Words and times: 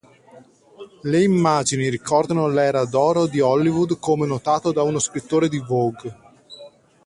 Le 1.03 1.21
immagini 1.21 1.87
ricordano 1.87 2.47
l’era 2.47 2.85
d’oro 2.85 3.27
di 3.27 3.39
Hollywood, 3.39 3.99
come 3.99 4.25
notato 4.25 4.71
da 4.71 4.81
uno 4.81 4.97
scrittore 4.97 5.47
di 5.47 5.59
"Vogue". 5.59 6.17